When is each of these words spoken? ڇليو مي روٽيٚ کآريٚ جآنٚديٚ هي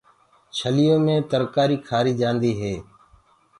ڇليو 0.57 0.95
مي 1.05 1.15
روٽيٚ 1.39 1.83
کآريٚ 1.87 2.17
جآنٚديٚ 2.19 2.59
هي 2.61 2.73